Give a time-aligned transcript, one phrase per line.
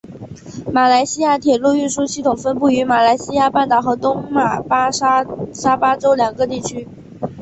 [0.73, 6.87] 马来西亚铁路运输系统分布于马来西亚半岛和东马沙巴州两个地区。